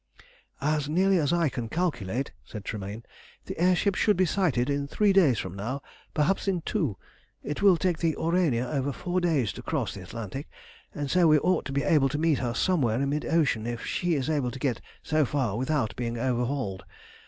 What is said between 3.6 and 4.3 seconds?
ship should be